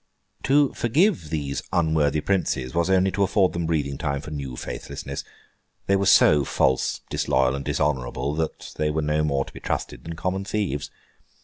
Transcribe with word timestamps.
To 0.45 0.73
forgive 0.73 1.29
these 1.29 1.61
unworthy 1.71 2.21
princes 2.21 2.73
was 2.73 2.89
only 2.89 3.11
to 3.11 3.21
afford 3.21 3.53
them 3.53 3.67
breathing 3.67 3.99
time 3.99 4.19
for 4.19 4.31
new 4.31 4.55
faithlessness. 4.57 5.23
They 5.85 5.95
were 5.95 6.07
so 6.07 6.43
false, 6.43 7.01
disloyal, 7.11 7.53
and 7.53 7.63
dishonourable, 7.63 8.33
that 8.33 8.73
they 8.77 8.89
were 8.89 9.03
no 9.03 9.23
more 9.23 9.45
to 9.45 9.53
be 9.53 9.59
trusted 9.59 10.03
than 10.05 10.15
common 10.15 10.43
thieves. 10.43 10.89